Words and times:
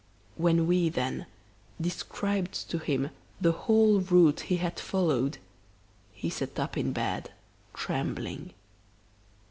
When 0.35 0.65
we 0.65 0.89
then 0.89 1.27
described 1.79 2.55
to 2.71 2.79
him 2.79 3.11
the 3.39 3.51
whole 3.51 3.99
route 3.99 4.39
he 4.39 4.57
had 4.57 4.79
followed, 4.79 5.37
he 6.11 6.27
sat 6.31 6.59
up 6.59 6.75
in 6.75 6.91
bed 6.91 7.29
trembling. 7.75 8.53